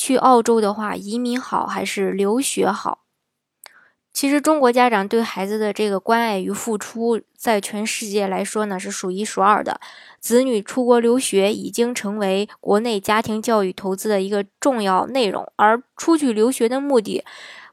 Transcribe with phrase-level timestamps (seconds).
[0.00, 3.00] 去澳洲的话，移民好还是留学好？
[4.12, 9.80] 其实中国家长对孩子的这个关爱与付出，在全世界来说呢是数一数二的。
[10.20, 17.24] 子女出国留学已经成为国内家庭教育投资的一个重要内容，而出去留学的目的，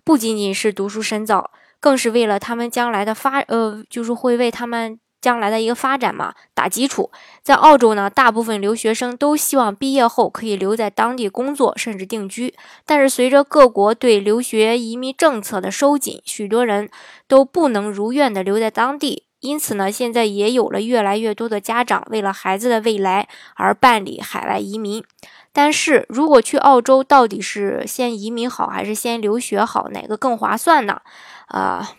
[0.04, 5.00] 不仅仅是读书深造，更是为了他们将来的发，呃，就是会为他们。
[5.26, 7.10] 将来的一个发展嘛，打基础。
[7.42, 12.54] 在澳洲呢，大部分留学生都希望毕业后可以留在当地工作，甚至定居。
[12.86, 16.92] 但是随着各国对留学移民政策的收紧，许多人
[17.28, 19.24] 都不能如愿的留在当地。
[19.40, 25.04] 因此呢，现在也有了越来越多的家长为了孩子的未来而办理海外移民。
[25.52, 31.02] 但是如果去澳洲，到底是先移民好还是先留学好，哪个更划算呢？
[31.48, 31.90] 啊，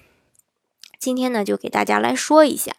[1.00, 2.72] 今天呢，就给大家来说一下。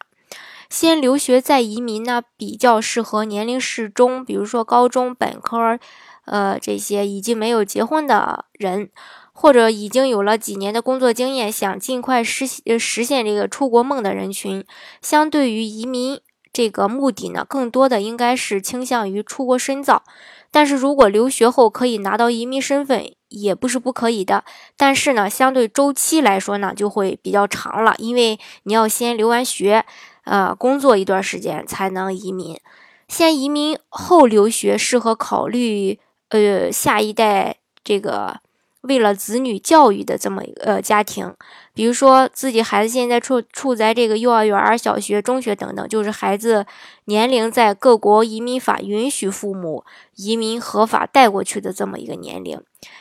[0.68, 5.78] 先留学再移民呢，比较适合年龄适中，比如说高中本科，
[6.26, 8.90] 呃，这些已经没有结婚的人，
[9.32, 12.46] 或者已经有了几年的工作经验，想尽快实
[12.78, 14.62] 实现这个出国梦的人群。
[15.00, 16.20] 相对于移民
[16.52, 20.02] 这个目的呢，更多的应该是倾向于出国深造。
[20.50, 24.44] 但是如果留学后可以拿到移民身份，也不是不可以的。
[24.76, 29.86] 但是呢，相对周期来说呢，就会比较长了，因为你要先留完学。
[30.28, 32.60] 呃，工作一段时间才能移民，
[33.08, 35.98] 先移民后留学适合考虑
[36.28, 38.40] 呃下一代这个。
[38.88, 41.32] 为了子女教育的这么一个家庭，
[41.74, 46.66] 比如说自己孩子现在处处在这个幼儿园、小学、中学等等，就是孩子
[47.04, 49.84] 年龄在各国移民法允许父母
[50.16, 52.60] 移民合法带过去的这么一个年龄。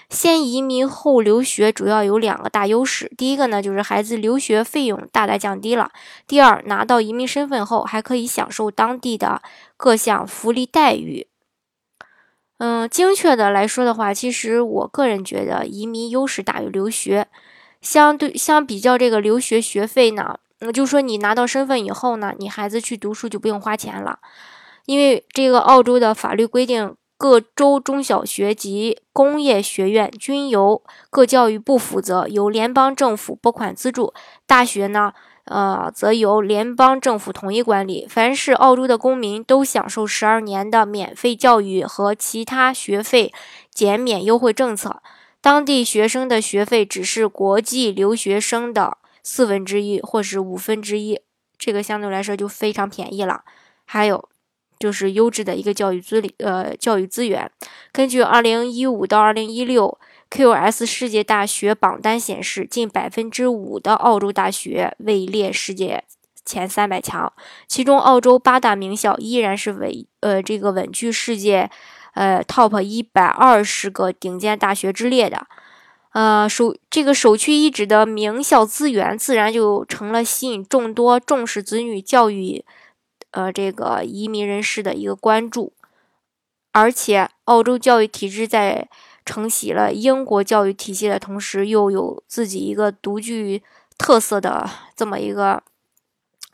[0.09, 5.89] 先移民后留学主要有两个大优势，第一个呢就是孩子留学费用大大降低了；
[6.25, 9.41] 第二，拿到移民身份后还可以享受当地的
[9.77, 11.26] 各项福利待遇。
[12.57, 17.27] 嗯，精确的来说的话，其实我个人觉得移民优势大于留学。
[17.79, 24.17] 相对相比较这个留学学费呢，嗯，就说你拿到身份以后呢，你孩子去读书就不用花钱了，
[24.85, 34.13] 因为这个澳洲的法律规定，各州中小学及工业学院均由各教育部负责，由联邦政府拨款资助。
[34.45, 35.13] 大学呢？
[35.45, 38.05] 呃，则由联邦政府统一管理。
[38.09, 43.33] 凡是澳洲的公民都享受十二年的免费教育和其他学费
[43.73, 45.01] 减免优惠政策。
[45.39, 51.21] 当地学生的学费只是国际留学生的四分之一或是五分之一，
[51.57, 53.45] 这个相对来说就非常便宜了。
[53.85, 54.27] 还有
[54.79, 57.49] 就是优质的一个教育资理呃教育资源。
[57.91, 59.97] 根据二零一五到二零一六。
[60.29, 66.03] QS 世界大学榜单显示，近百分之五的澳洲大学位列世界
[66.43, 67.31] 前三百强，
[67.65, 69.89] 其中澳洲八大名校依然是稳
[70.19, 71.69] 呃这个稳居世界
[72.13, 75.47] 呃 top 一百二十个顶尖大学之列的，
[76.11, 82.65] 呃首这个首屈一指的名校资源，自然就成了吸引众多重视子女教育
[83.37, 85.73] 呃这个移民人士的一个关注，
[86.71, 88.89] 而且澳洲教育体制在。
[89.27, 93.61] 承袭了英国教育体系的同时，又有自己一个独具
[93.97, 95.61] 特色的这么一个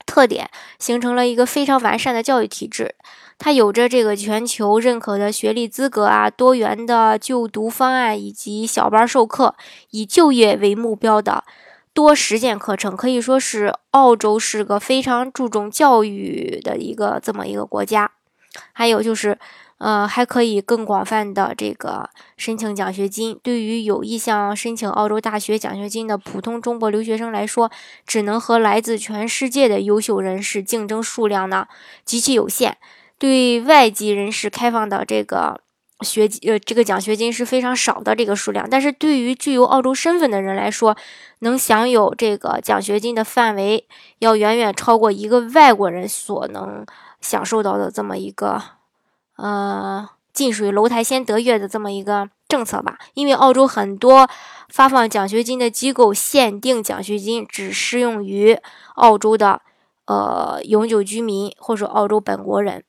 [0.08, 0.50] 特点，
[0.80, 2.96] 形成了一个非常完善的教育体制。
[3.38, 9.56] 它有着这个全球认可的学历资格啊，多元的就读方案，以及小班授课，
[9.92, 11.44] 以就业为目标的
[11.94, 18.12] 多实践课程，可以说是澳洲是个非常注重教育的一个这么一个国家。
[18.72, 19.38] 还有就是。
[19.80, 23.38] 呃，还可以更广泛的这个申请奖学金。
[23.44, 27.70] 对于有意向申请澳洲大学奖学金的普通中国留学生来说，
[28.08, 31.68] 只能和来自全世界的优秀人士竞争，数量呢
[32.06, 32.78] 极其有限。
[33.20, 35.60] 对外籍人士开放的这个
[36.04, 38.68] 学呃这个奖学金是非常少的这个数量。
[38.70, 40.96] 但是对于具有澳洲身份的人来说，
[41.40, 43.88] 能享有这个奖学金的范围
[44.20, 46.86] 要远远超过一个外国人所能
[47.22, 48.62] 享受到的这么一个。
[49.38, 54.30] 呃，近水楼台先得月的这么一个政策吧，因为澳洲很多
[54.70, 58.58] 发放奖学金的机构限定奖学金只适用于
[58.96, 59.62] 澳洲的
[60.06, 62.84] 呃永久居民或者澳洲本国人。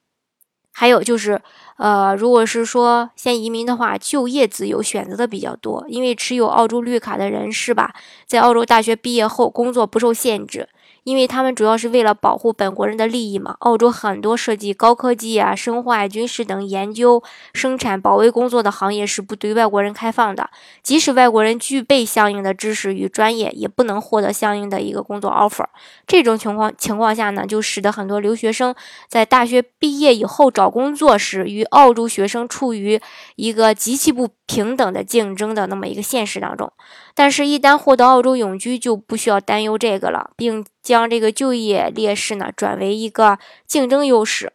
[0.76, 1.40] 还有就是，
[1.76, 7.94] 呃，如果是说先移民的话，就业自由选择的比较多，因为持有澳洲绿卡的人士吧，
[8.26, 10.68] 在澳洲大学毕业后工作不受限制。
[11.04, 13.54] 因为他们主要是为了保护本国人的利益嘛。
[13.60, 17.22] 澳洲很多涉及高科技啊、生化、军事等研究、
[17.52, 20.50] 生产、保卫工作的行业是不对外国人开放的。
[20.82, 25.66] 即使外国人具备相应的知识与专业，也不能获得相应的一个工作 offer。
[26.06, 28.74] 这种情况情况下呢，就使得很多留学生
[29.08, 33.00] 在大学毕业以后找工作时，与澳洲学生处于
[33.36, 36.72] 一个极其不平等的竞争的那么一个现实当中。
[37.14, 44.52] 但是，一旦获得澳洲永居，就不需要担忧这个了，并将这个就业劣势呢转为一个竞争优势。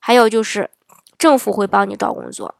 [0.00, 0.70] 还有就是，
[1.16, 2.56] 政府会帮你找工作。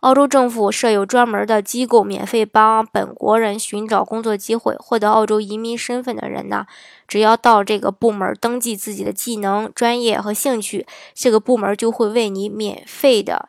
[0.00, 4.76] 澳洲政府设有专门的机构，免费帮本国人寻找工作机会。
[4.78, 6.66] 获得澳洲移民身份的人呢，
[7.08, 13.48] 只要到这个部门登记自己的技能、专业和兴趣，这个部门就会为你免费的。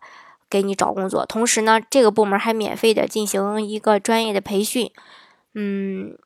[0.50, 4.89] 给你找工作，同时呢，这个部门还免费的进行一个专业的培训，
[5.54, 6.18] 嗯，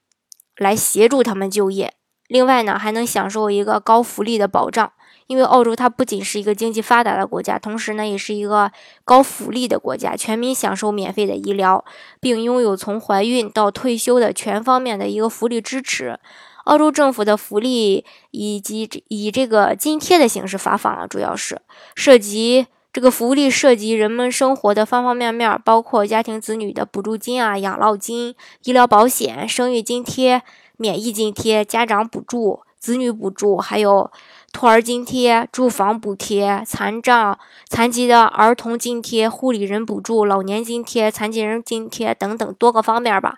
[0.57, 1.95] 来协助他们就业。
[2.31, 4.89] 另外呢，还能享受一个高福利的保障，
[5.27, 8.71] 因为澳洲它不仅是一个经济发达的国家，同时呢，也是一个
[9.03, 11.83] 高福利的国家，全民享受免费的医疗，
[12.21, 16.17] 并拥有从怀孕到退休的全方面的一个福利支持。
[16.63, 21.59] 澳洲政府的福利以及以这个津贴的形式发放了，主要是
[21.95, 22.67] 涉及。
[22.93, 28.35] 这个福利涉及人们生活的方方面面，包括家庭子女的补助金啊、养老金、
[28.65, 30.41] 医疗保险、生育津贴、
[30.81, 34.09] 免疫津贴、家长补助、子女补助，还有
[34.51, 37.37] 托儿津贴、住房补贴、残障、
[37.69, 43.37] 残疾的儿童津贴、护理人补助、老年津贴、残疾人津贴等等多个方面吧，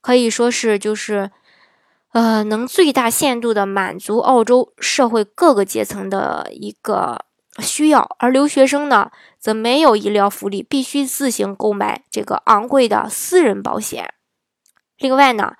[0.00, 1.30] 可以说是就是，
[2.10, 7.24] 呃，能最大限度的满足澳洲社会各个阶层的一个。
[7.60, 14.12] 需要，而留学生呢，则没有医疗福利，必须自行购买这个昂贵的私人保险。
[14.98, 15.54] 另外呢，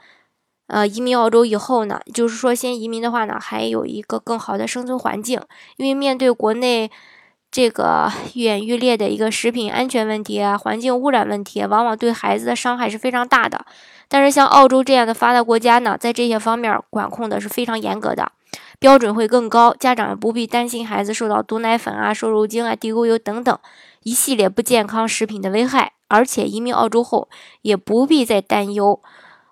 [0.66, 5.40] 呃，移民澳洲以后呢，就是说先移民的话呢，还有一个更好的生存环境，
[5.76, 6.90] 因为面对国内
[7.50, 13.64] 这个愈演愈烈的一个食品安全问题啊，环境污染问题，往往对孩子的伤害是非常大的。
[14.08, 18.32] 但是像澳洲这样的发达国家呢，在这些方面管控的是非常严格的。
[18.78, 23.58] 标准会更高，家长也不必担心孩子受到毒奶粉啊、瘦肉精啊、地沟油等等
[24.02, 25.92] 一系列不健康食品的危害。
[26.08, 27.28] 而且移民澳洲后，
[27.62, 29.00] 也不必再担忧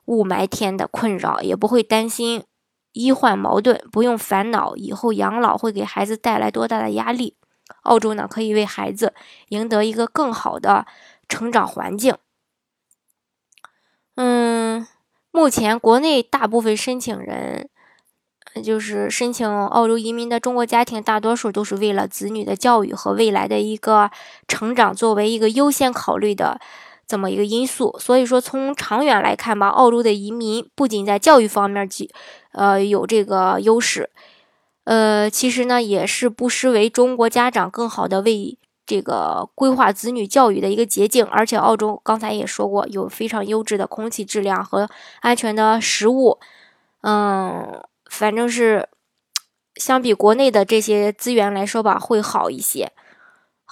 [0.06, 2.44] 雾霾天的困扰，也不会担心
[2.92, 7.36] 医患矛盾，不用烦恼以后养老会给孩子带来多大的压力。
[7.82, 9.14] 澳洲呢，可以为孩子
[9.48, 10.86] 赢得一个更好的
[11.28, 12.14] 成长环境。
[14.16, 14.86] 嗯，
[15.30, 17.68] 目前国内大部分申请人。
[18.62, 24.10] 就是申请澳洲移民的中国家庭，大多数都是为了子女的教育和未来的一个
[24.46, 26.60] 成长作为一个优先考虑的
[27.12, 27.94] 这么一个因素。
[28.00, 32.10] 所以说，从长远来看吧，澳洲的移民不仅在教育方面及，
[32.52, 34.08] 呃，有这个优势，
[34.84, 38.56] 呃，其实呢，也是不失为中国家长更好的为
[38.86, 41.26] 这个规划子女教育的一个捷径。
[41.26, 44.88] 而且，澳洲刚才也说过，有非常优质的空气质量和
[45.20, 46.38] 安全的食物，
[47.02, 47.82] 嗯。
[48.10, 48.90] 反正是，
[49.76, 52.92] 相比国内的这些资源来说吧，会好一些。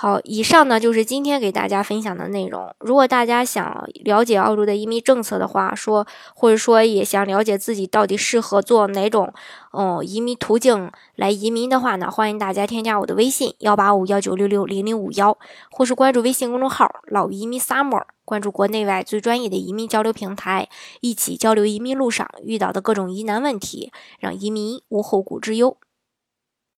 [0.02, 2.74] 好，以上呢就是今天给大家分享的内容。
[2.78, 9.30] 如果大家想了解澳洲的移民政策的话，说或者说也想了解自己到底适合做哪种
[9.72, 15.36] 哦移民途径来移民的话呢，欢迎大家添加我的微信幺八五幺九六六零零五幺，
[15.70, 20.70] 或是关注微信公众号“老移民 summer”，关注国内外最专业的移民交流平台，
[21.02, 25.76] 一起交流移民路上遇到的各种疑难问题，让移民无后顾之忧。